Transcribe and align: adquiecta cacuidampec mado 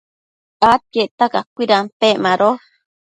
adquiecta 0.71 1.25
cacuidampec 1.33 2.15
mado 2.25 2.49